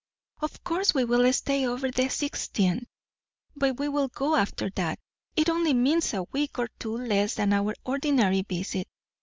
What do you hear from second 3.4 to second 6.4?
but we will go after that; it only means a